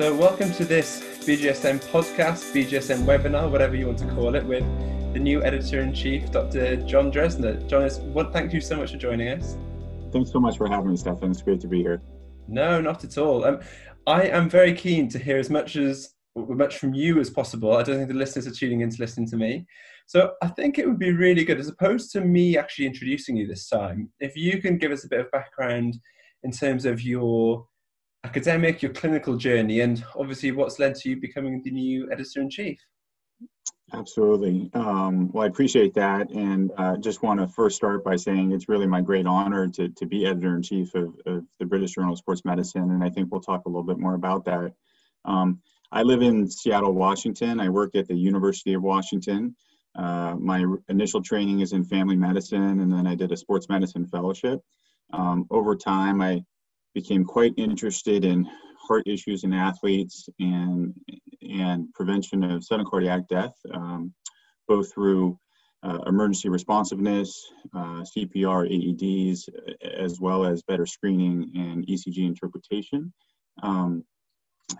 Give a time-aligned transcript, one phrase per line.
[0.00, 4.64] So, welcome to this BJSM podcast, BJSM webinar, whatever you want to call it, with
[5.12, 6.76] the new editor in chief, Dr.
[6.76, 7.68] John Drezner.
[7.68, 9.58] John, well, thank you so much for joining us.
[10.10, 11.32] Thanks so much for having me, Stefan.
[11.32, 12.00] It's great to be here.
[12.48, 13.44] No, not at all.
[13.44, 13.60] Um,
[14.06, 17.76] I am very keen to hear as much as much from you as possible.
[17.76, 19.66] I don't think the listeners are tuning in to listen to me.
[20.06, 23.46] So I think it would be really good, as opposed to me actually introducing you
[23.46, 25.98] this time, if you can give us a bit of background
[26.42, 27.66] in terms of your
[28.24, 32.50] academic, your clinical journey, and obviously what's led to you becoming the new editor in
[32.50, 32.78] chief.
[33.92, 34.70] Absolutely.
[34.74, 38.68] Um, well, I appreciate that, and uh, just want to first start by saying it's
[38.68, 42.12] really my great honor to, to be editor in chief of, of, the British Journal
[42.12, 44.72] of Sports Medicine, and I think we'll talk a little bit more about that.
[45.24, 45.60] Um,
[45.90, 47.58] I live in Seattle, Washington.
[47.58, 49.56] I work at the University of Washington.
[49.96, 54.06] Uh, my initial training is in family medicine, and then I did a sports medicine
[54.06, 54.60] fellowship.
[55.12, 56.44] Um, over time, I
[56.94, 60.94] became quite interested in heart issues in athletes and
[61.42, 64.12] and prevention of sudden cardiac death, um,
[64.68, 65.38] both through
[65.82, 67.42] uh, emergency responsiveness,
[67.74, 69.48] uh, CPR, AEDs,
[69.96, 73.12] as well as better screening and ECG interpretation.
[73.62, 74.04] Um,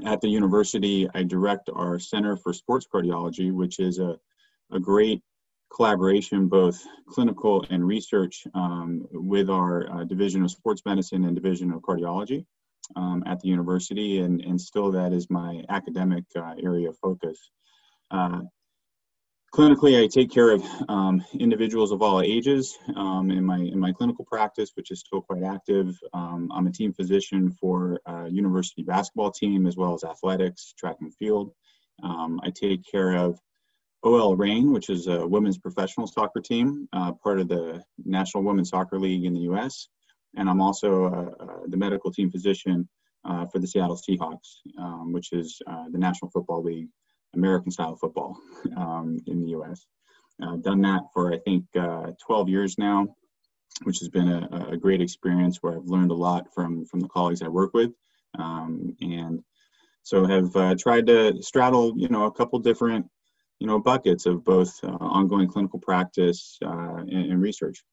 [0.05, 4.17] at the university, I direct our Center for Sports Cardiology, which is a,
[4.71, 5.23] a great
[5.75, 11.73] collaboration, both clinical and research, um, with our uh, Division of Sports Medicine and Division
[11.73, 12.45] of Cardiology
[12.97, 17.51] um, at the university, and, and still that is my academic uh, area of focus.
[18.11, 18.41] Uh,
[19.55, 23.93] clinically, I take care of um, individuals of all ages um, in my in my
[23.93, 25.97] clinical practice, which is still quite active.
[26.13, 30.97] Um, I'm a team physician for a university basketball team as well as athletics, track
[31.01, 31.53] and field.
[32.03, 33.39] Um, I take care of
[34.03, 38.71] OL Reign, which is a women's professional soccer team, uh, part of the National Women's
[38.71, 39.89] Soccer League in the U.S.
[40.37, 42.89] And I'm also uh, uh, the medical team physician
[43.25, 46.89] uh, for the Seattle Seahawks, um, which is uh, the National Football League,
[47.35, 48.39] American style football
[48.77, 49.85] um, in the U.S.
[50.43, 53.15] I've done that for I think uh, 12 years now,
[53.83, 57.09] which has been a, a, great experience where I've learned a lot from from the
[57.09, 57.91] colleagues I work with,
[58.39, 59.43] um, and
[60.03, 63.07] so have tried to straddle you know a couple different
[63.61, 67.85] you know, buckets of both uh, ongoing clinical practice uh, and, and, research.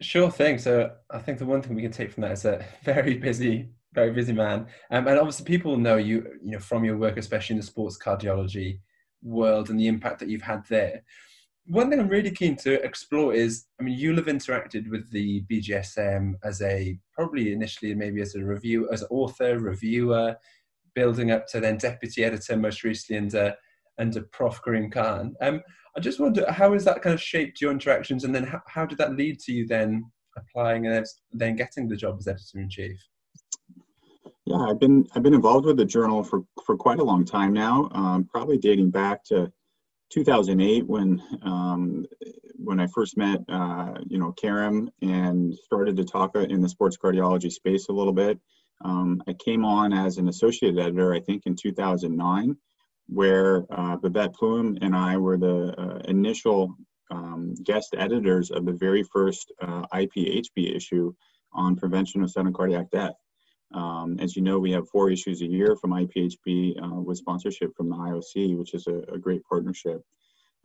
[0.00, 0.58] Sure thing.
[0.58, 3.70] So I think the one thing we can take from that is a very busy,
[3.92, 7.54] very busy man, um, and obviously people know you, you know, from your work, especially
[7.54, 8.78] in the sports cardiology
[9.22, 11.02] world and the impact that you've had there.
[11.66, 15.44] One thing I'm really keen to explore is, I mean, you'll have interacted with the
[15.50, 20.36] BJSM as a probably initially maybe as a review, as an author, reviewer,
[20.94, 23.52] building up to then deputy editor, most recently, and uh,
[23.98, 24.60] under Prof.
[24.64, 25.34] Karim Khan.
[25.40, 25.62] Um,
[25.96, 28.86] I just wonder how has that kind of shaped your interactions, and then how, how
[28.86, 30.04] did that lead to you then
[30.36, 32.98] applying and then getting the job as editor in chief?
[34.46, 37.52] Yeah, I've been I've been involved with the journal for for quite a long time
[37.52, 39.52] now, um, probably dating back to
[40.10, 42.06] 2008 when um,
[42.56, 46.96] when I first met uh, you know Karim and started to talk in the sports
[46.96, 48.38] cardiology space a little bit.
[48.84, 52.56] Um, I came on as an associate editor, I think, in 2009
[53.12, 56.74] where uh, Babette Pluim and I were the uh, initial
[57.10, 61.12] um, guest editors of the very first uh, IPHP issue
[61.52, 63.14] on prevention of sudden cardiac death.
[63.74, 67.74] Um, as you know, we have four issues a year from IPHP uh, with sponsorship
[67.76, 70.02] from the IOC, which is a, a great partnership.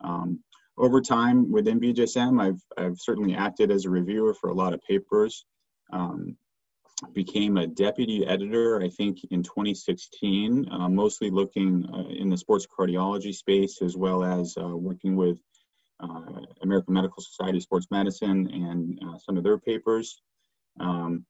[0.00, 0.40] Um,
[0.76, 4.82] over time within BJSM, I've, I've certainly acted as a reviewer for a lot of
[4.82, 5.44] papers.
[5.92, 6.36] Um,
[7.12, 12.66] became a deputy editor, I think, in 2016, uh, mostly looking uh, in the sports
[12.66, 15.38] cardiology space as well as uh, working with
[16.00, 20.20] uh, American Medical Society Sports Medicine and uh, some of their papers.
[20.80, 21.24] Um,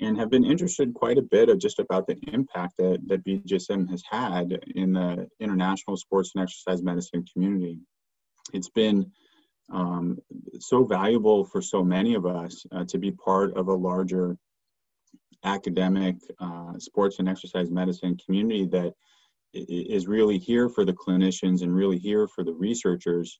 [0.00, 3.88] and have been interested quite a bit of just about the impact that, that BJSM
[3.90, 7.78] has had in the international sports and exercise medicine community.
[8.52, 9.12] It's been
[9.72, 10.18] um,
[10.58, 14.36] so valuable for so many of us uh, to be part of a larger
[15.44, 18.92] academic uh, sports and exercise medicine community that
[19.52, 23.38] is really here for the clinicians and really here for the researchers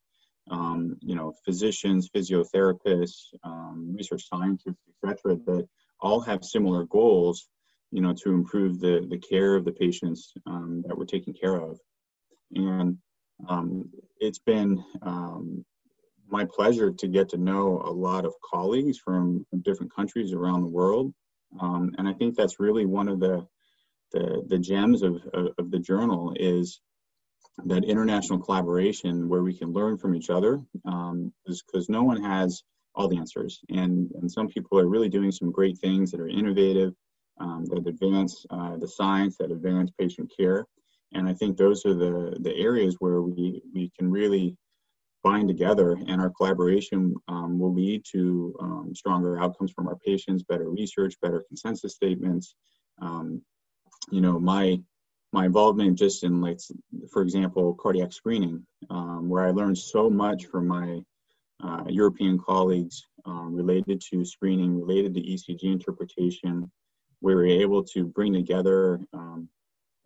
[0.50, 5.66] um, you know physicians physiotherapists um, research scientists etc that
[6.00, 7.48] all have similar goals
[7.94, 11.56] you know to improve the the care of the patients um, that we're taking care
[11.56, 11.78] of.
[12.54, 12.98] And
[13.48, 13.88] um,
[14.18, 15.64] it's been um,
[16.28, 20.62] my pleasure to get to know a lot of colleagues from, from different countries around
[20.62, 21.12] the world
[21.60, 23.46] um, and I think that's really one of the
[24.12, 26.80] the, the gems of, of, of the journal is
[27.66, 32.62] that international collaboration where we can learn from each other because um, no one has
[32.94, 36.28] all the answers and, and some people are really doing some great things that are
[36.28, 36.94] innovative
[37.40, 40.64] um, that advance uh, the science, that advance patient care.
[41.12, 44.56] And I think those are the, the areas where we, we can really
[45.24, 50.42] bind together and our collaboration um, will lead to um, stronger outcomes from our patients,
[50.42, 52.54] better research, better consensus statements.
[53.00, 53.42] Um,
[54.12, 54.78] you know, my
[55.32, 56.60] my involvement just in like,
[57.10, 61.00] for example, cardiac screening, um, where I learned so much from my
[61.60, 66.70] uh, European colleagues um, related to screening, related to ECG interpretation.
[67.20, 69.48] We were able to bring together um,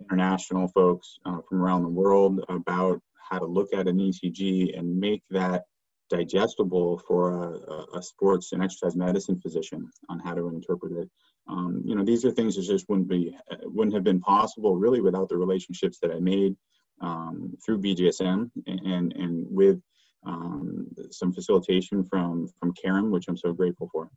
[0.01, 4.99] international folks uh, from around the world about how to look at an ECG and
[4.99, 5.65] make that
[6.11, 11.11] digestible for a, a, sports and exercise medicine physician on how to interpret it.
[11.49, 15.01] Um, you know, these are things that just wouldn't be wouldn't have been possible really
[15.01, 16.57] without the relationships that I made
[17.01, 19.81] um, through BJSM and and with
[20.27, 24.11] um, some facilitation from from Karim, which I'm so grateful for.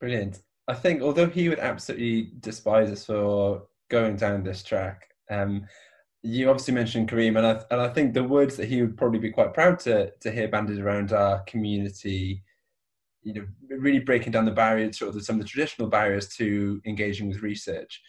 [0.00, 0.42] Brilliant.
[0.68, 5.66] I think although he would absolutely despise us for going down this track, um,
[6.26, 9.20] you obviously mentioned Karim, and I, and I think the words that he would probably
[9.20, 12.42] be quite proud to, to hear banded around our community,
[13.22, 16.80] you know, really breaking down the barriers, sort of some of the traditional barriers to
[16.84, 18.02] engaging with research.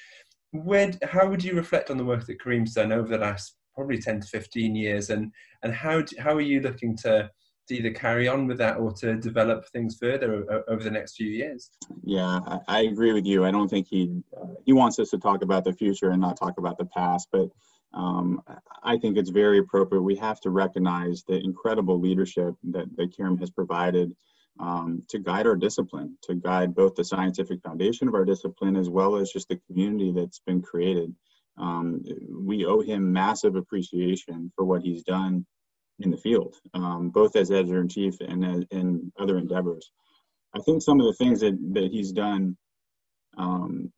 [0.51, 3.99] Where, how would you reflect on the work that Karim's done over the last probably
[3.99, 5.31] 10 to 15 years, and,
[5.61, 7.29] and how, do, how are you looking to,
[7.67, 11.29] to either carry on with that or to develop things further over the next few
[11.29, 11.69] years?
[12.03, 13.45] Yeah, I, agree with you.
[13.45, 16.37] I don't think he uh, he wants us to talk about the future and not
[16.37, 17.49] talk about the past, but
[17.97, 18.43] um,
[18.83, 20.03] I think it's very appropriate.
[20.03, 24.15] We have to recognize the incredible leadership that, that Karim has provided
[24.59, 28.87] um, to guide our discipline, to guide both the scientific foundation of our discipline as
[28.87, 31.13] well as just the community that's been created.
[31.57, 35.45] Um, we owe him massive appreciation for what he's done
[35.99, 39.91] in the field, um, both as editor in chief and in other endeavors.
[40.55, 42.57] I think some of the things that, that he's done
[43.39, 43.91] um,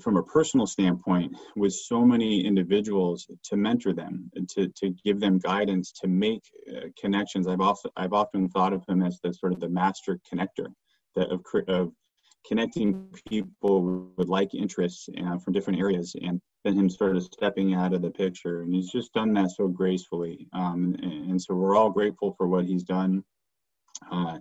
[0.00, 5.38] from a personal standpoint with so many individuals to mentor them to, to give them
[5.38, 6.42] guidance to make
[6.74, 7.46] uh, connections.
[7.46, 10.68] I've also i've often thought of him as the sort of the master connector
[11.14, 11.92] that of, of
[12.46, 17.74] connecting people with like interests uh, from different areas and then him sort of stepping
[17.74, 18.62] out of the picture.
[18.62, 22.48] And he's just done that so gracefully um, and, and, so we're all grateful for
[22.48, 23.22] what he's done
[24.10, 24.38] uh,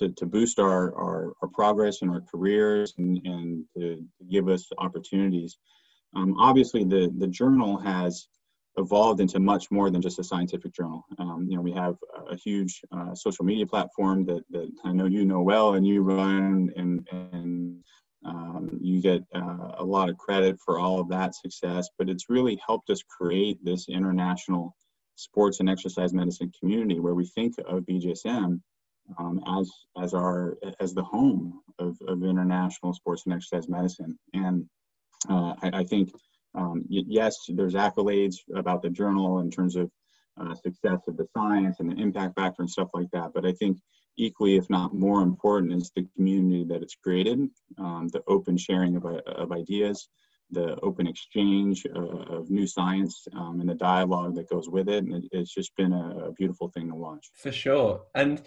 [0.00, 4.68] to, to boost our, our, our progress and our careers and, and to, give us
[4.78, 5.56] opportunities.
[6.14, 8.28] Um, obviously, the, the journal has
[8.76, 11.04] evolved into much more than just a scientific journal.
[11.18, 11.96] Um, you know, we have
[12.30, 16.02] a huge uh, social media platform that, that I know you know well and you
[16.02, 17.84] run and, and
[18.24, 22.28] um, you get uh, a lot of credit for all of that success, but it's
[22.28, 24.76] really helped us create this international
[25.16, 28.60] sports and exercise medicine community where we think of BJSM
[29.18, 29.70] um, as
[30.02, 34.18] as our as the home of, of international sports and exercise medicine.
[34.34, 34.66] And
[35.28, 36.10] uh, I, I, think
[36.54, 39.90] um, yes, there's accolades about the journal in terms of
[40.40, 43.32] uh, success of the science and the impact factor and stuff like that.
[43.34, 43.78] But I think
[44.16, 47.48] equally, if not more important, is the community that it's created,
[47.78, 50.08] um, the open sharing of, of ideas,
[50.50, 55.04] the open exchange uh, of new science um, and the dialogue that goes with it.
[55.04, 57.30] And it, it's just been a, a, beautiful thing to watch.
[57.34, 58.02] For sure.
[58.14, 58.42] And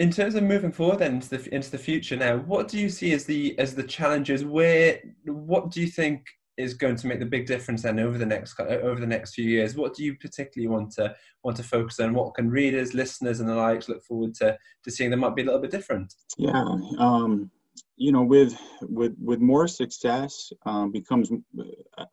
[0.00, 2.88] in terms of moving forward then into the, into the future now, what do you
[2.88, 4.44] see as the as the challenges?
[4.44, 6.26] Where what do you think
[6.56, 9.44] is going to make the big difference then over the next over the next few
[9.44, 9.76] years?
[9.76, 11.14] What do you particularly want to
[11.44, 12.14] want to focus on?
[12.14, 15.42] What can readers, listeners, and the likes look forward to to seeing that might be
[15.42, 16.14] a little bit different?
[16.38, 16.64] Yeah,
[16.98, 17.50] um,
[17.98, 21.30] you know, with with with more success um, becomes,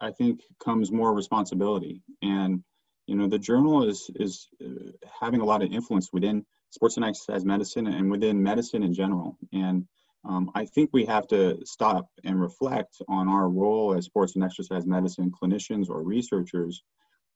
[0.02, 2.62] I think, comes more responsibility, and
[3.06, 4.92] you know, the journal is is uh,
[5.22, 9.38] having a lot of influence within sports and exercise medicine and within medicine in general.
[9.54, 9.88] And
[10.26, 14.44] um, I think we have to stop and reflect on our role as sports and
[14.44, 16.84] exercise medicine clinicians or researchers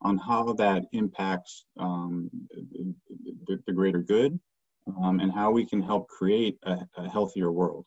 [0.02, 2.30] on how that impacts um,
[3.46, 4.40] the, the, greater good
[5.02, 7.86] um, and how we can help create a, a, healthier world.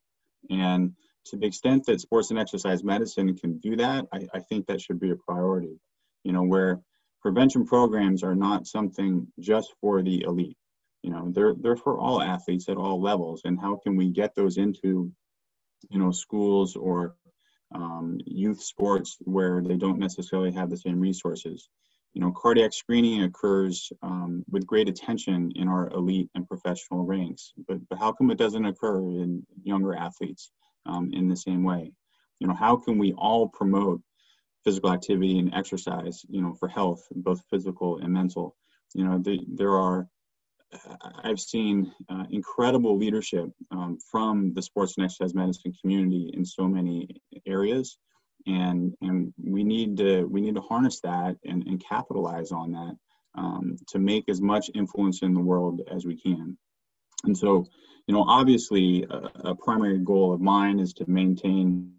[0.48, 0.92] And
[1.26, 4.80] to the extent that sports and exercise medicine can do that, I, I think that
[4.80, 5.80] should be a priority.
[6.22, 6.80] You know, where
[7.20, 10.56] prevention programs are not something just for the elite
[11.04, 14.34] you know they're they're for all athletes at all levels and how can we get
[14.34, 15.12] those into
[15.90, 17.14] you know schools or
[17.74, 21.68] um, youth sports where they don't necessarily have the same resources?
[22.14, 27.52] You know cardiac screening occurs um, with great attention in our elite and professional ranks
[27.68, 30.52] but, but how come it doesn't occur in younger athletes
[30.86, 31.92] um, in the same way?
[32.40, 34.00] You know how can we all promote
[34.64, 38.56] physical activity and exercise you know for health both physical and mental?
[38.94, 40.08] You know the, there are
[41.22, 46.66] I've seen uh, incredible leadership um, from the sports and exercise medicine community in so
[46.66, 47.08] many
[47.46, 47.98] areas.
[48.46, 52.96] and and we need to we need to harness that and, and capitalize on that
[53.36, 56.56] um, to make as much influence in the world as we can.
[57.24, 57.66] And so,
[58.06, 61.92] you know, obviously, a, a primary goal of mine is to maintain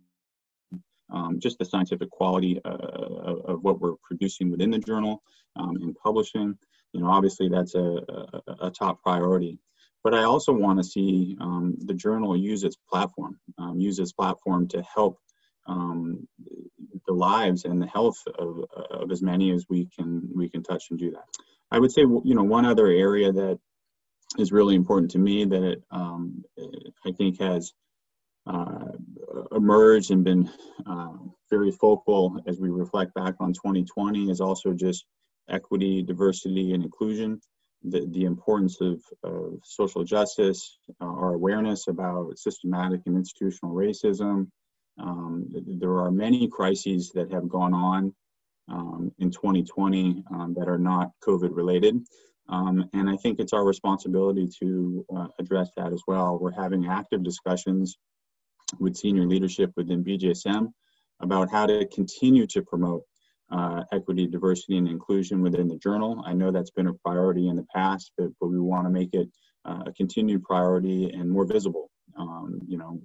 [1.12, 5.24] um, just the scientific quality uh, of, what we're producing within the journal
[5.56, 6.58] um, and publishing.
[6.96, 9.60] You know, obviously, that's a, a, a top priority.
[10.02, 14.14] But I also want to see um, the journal use its platform, um, use its
[14.14, 15.18] platform to help
[15.68, 16.26] um,
[17.06, 20.86] the lives and the health of, of as many as we can we can touch
[20.90, 21.26] and do that.
[21.70, 23.60] I would say you know one other area that
[24.38, 26.46] is really important to me that it, um,
[27.06, 27.74] I think has
[28.48, 28.92] uh,
[29.52, 30.50] emerged and been
[30.86, 31.14] uh,
[31.50, 35.06] very focal as we reflect back on 2020 is also just
[35.50, 37.40] equity, diversity, and inclusion.
[37.84, 44.48] The, the importance of, of social justice, uh, our awareness about systematic and institutional racism,
[44.98, 45.46] um,
[45.80, 48.14] there are many crises that have gone on
[48.70, 52.00] um, in 2020 um, that are not COVID related.
[52.48, 56.38] Um, and I think it's our responsibility to uh, address that as well.
[56.40, 57.98] We're having active discussions
[58.80, 60.72] with senior leadership within BJSM
[61.22, 63.04] about how to continue to promote
[63.52, 66.24] uh, equity, diversity, and inclusion within the journal.
[66.26, 69.14] I know that's been a priority in the past, but, but we want to make
[69.14, 69.30] it
[69.66, 71.90] uh, a continued priority and more visible.
[72.18, 73.02] Um, you know,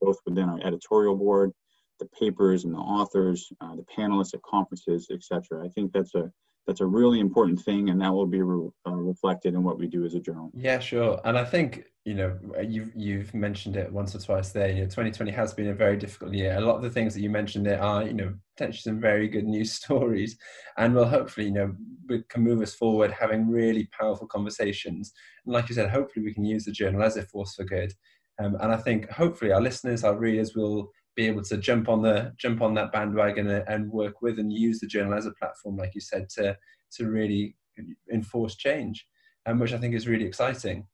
[0.00, 1.52] both within our editorial board,
[1.98, 5.64] the papers and the authors, uh, the panelists at conferences, etc.
[5.64, 6.30] I think that's a
[6.66, 9.86] that's a really important thing, and that will be re- uh, reflected in what we
[9.86, 10.50] do as a journal.
[10.54, 11.20] Yeah, sure.
[11.24, 14.68] And I think you know you've you've mentioned it once or twice there.
[14.68, 16.56] You know, 2020 has been a very difficult year.
[16.56, 19.28] A lot of the things that you mentioned there are you know potentially some very
[19.28, 20.36] good news stories,
[20.76, 21.74] and will hopefully you know
[22.08, 25.12] we can move us forward, having really powerful conversations.
[25.44, 27.92] And like you said, hopefully we can use the journal as a force for good
[28.40, 30.90] um, and I think hopefully our listeners, our readers will
[31.20, 34.52] be able to jump on the jump on that bandwagon and, and work with and
[34.52, 36.56] use the journal as a platform, like you said, to
[36.96, 37.56] to really
[38.12, 39.06] enforce change,
[39.46, 40.86] um, which I think is really exciting.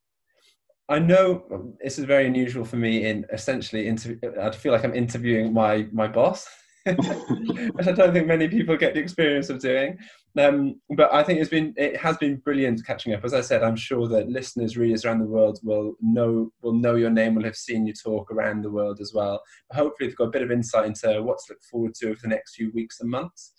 [0.89, 4.95] I know this is very unusual for me in essentially inter- I feel like I'm
[4.95, 6.47] interviewing my my boss.
[6.87, 9.99] Which I don't think many people get the experience of doing.
[10.39, 13.25] Um, but I think it's been it has been brilliant catching up.
[13.25, 16.95] As I said, I'm sure that listeners, readers around the world will know will know
[16.95, 19.43] your name, will have seen you talk around the world as well.
[19.69, 22.21] But hopefully, they've got a bit of insight into what to look forward to over
[22.23, 23.53] the next few weeks and months.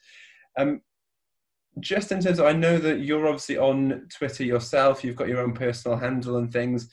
[0.57, 0.81] Um,
[1.79, 5.03] just in terms of, I know that you're obviously on Twitter yourself.
[5.03, 6.89] You've got your own personal handle and things.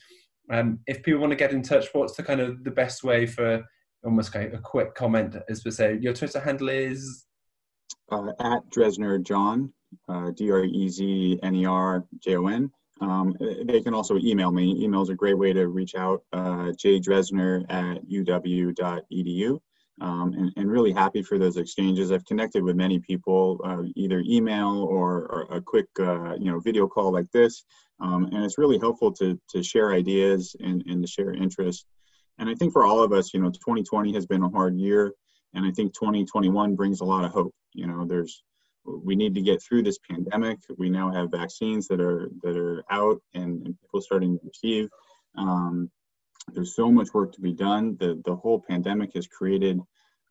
[0.51, 3.25] Um, if people want to get in touch, what's the kind of the best way
[3.25, 3.63] for
[4.05, 7.25] almost kind of a quick comment as we say your Twitter handle is
[8.11, 9.73] uh, at Drezner John,
[10.07, 12.71] uh, D R E Z N E R J O N.
[13.01, 13.35] Um,
[13.65, 14.83] they can also email me.
[14.83, 16.23] Email is a great way to reach out.
[16.31, 19.59] Uh, jdrezner at uw.edu.
[20.01, 22.11] Um, and, and, really happy for those exchanges.
[22.11, 26.59] I've connected with many people, uh, either email or, or a quick, uh, you know,
[26.59, 27.63] video call like this.
[28.01, 31.85] Um, and it's really helpful to, to share ideas and, and to share interests.
[32.37, 35.13] And I think for all of us, you know, 2020 has been a hard year,
[35.53, 37.53] and I think 2021 brings a lot of hope.
[37.73, 38.43] You know, there's
[38.85, 40.59] we need to get through this pandemic.
[40.77, 44.89] We now have vaccines that are that are out and, and people starting to receive.
[45.37, 45.89] Um,
[46.53, 47.97] there's so much work to be done.
[47.99, 49.79] The the whole pandemic has created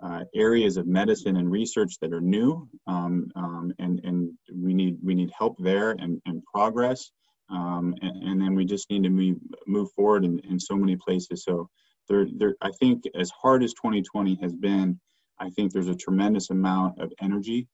[0.03, 4.99] uh, areas of medicine and research that are new, um, um, and and we need
[5.03, 7.11] we need help there and, and progress.
[7.51, 10.97] Um, and, and, then we just need to move move forward in, in so many
[10.97, 11.45] places.
[11.45, 11.69] So
[12.09, 15.01] there, there, I think as hard as 2020 has been,
[15.39, 17.69] I think there's a tremendous amount of energy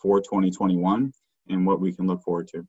[0.00, 1.12] for 2021
[1.48, 2.66] and what we can look forward to.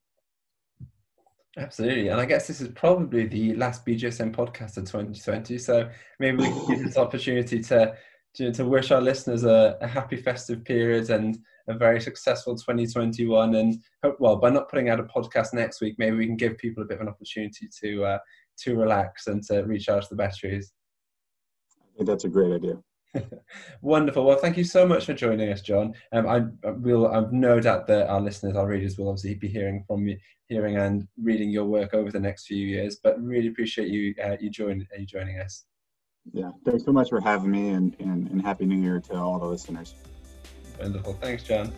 [1.57, 2.07] Absolutely.
[2.07, 5.57] And I guess this is probably the last BJSM podcast of 2020.
[5.59, 5.87] So
[6.19, 7.95] maybe we can use this opportunity to,
[8.35, 13.53] to, to wish our listeners a, a, happy festive period and a very successful 2021.
[13.53, 16.57] And hope, well, by not putting out a podcast next week, maybe we can give
[16.57, 18.19] people a bit of an opportunity to, uh,
[18.61, 20.73] to relax and to recharge the batteries.
[21.93, 22.77] I think that's a great idea.
[23.81, 24.25] Wonderful.
[24.25, 25.93] Well, thank you so much for joining us, John.
[26.11, 27.07] Um, I, I will.
[27.07, 30.77] I've no doubt that our listeners, our readers, will obviously be hearing from you, hearing
[30.77, 32.97] and reading your work over the next few years.
[33.03, 35.65] But really appreciate you uh, you join you joining us.
[36.31, 39.39] Yeah, thanks so much for having me, and, and, and happy New Year to all
[39.39, 39.95] the listeners.
[40.79, 41.13] Wonderful.
[41.21, 41.71] Thanks, John.